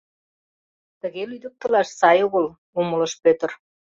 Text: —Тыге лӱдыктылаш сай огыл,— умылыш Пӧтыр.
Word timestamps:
—Тыге 0.99 1.23
лӱдыктылаш 1.29 1.87
сай 1.99 2.17
огыл,— 2.25 2.45
умылыш 2.79 3.13
Пӧтыр. 3.23 3.51